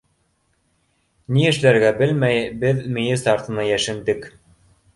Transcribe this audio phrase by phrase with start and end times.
[1.35, 4.31] Ни эшләргә белмәй, беҙ мейес артына йәшендек.